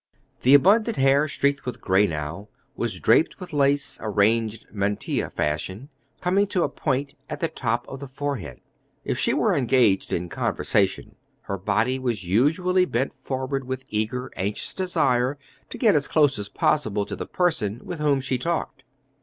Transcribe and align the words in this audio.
The 0.41 0.55
abundant 0.55 0.97
hair, 0.97 1.27
streaked 1.27 1.63
with 1.63 1.79
gray 1.79 2.07
now, 2.07 2.49
was 2.75 2.99
draped 2.99 3.39
with 3.39 3.53
lace, 3.53 3.99
arranged 4.01 4.65
mantilla 4.73 5.29
fashion, 5.29 5.89
coming 6.21 6.47
to 6.47 6.63
a 6.63 6.69
point 6.69 7.13
at 7.29 7.39
the 7.39 7.47
top 7.47 7.87
of 7.87 7.99
the 7.99 8.07
forehead. 8.07 8.61
If 9.05 9.19
she 9.19 9.31
were 9.35 9.53
engaged 9.53 10.11
in 10.11 10.27
conversation, 10.27 11.17
her 11.41 11.57
body 11.59 11.99
was 11.99 12.23
usually 12.23 12.85
bent 12.85 13.13
forward 13.13 13.65
with 13.65 13.85
eager, 13.89 14.31
anxious 14.35 14.73
desire 14.73 15.37
to 15.69 15.77
get 15.77 15.93
as 15.93 16.07
close 16.07 16.39
as 16.39 16.49
possible 16.49 17.05
to 17.05 17.15
the 17.15 17.27
person 17.27 17.79
with 17.83 17.99
whom 17.99 18.21
she 18.21 18.39
talked. 18.39 18.83